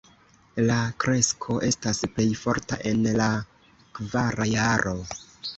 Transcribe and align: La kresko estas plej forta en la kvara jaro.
La 0.69 0.77
kresko 1.03 1.57
estas 1.67 2.01
plej 2.15 2.27
forta 2.45 2.81
en 2.93 3.05
la 3.21 3.31
kvara 4.01 4.53
jaro. 4.57 4.97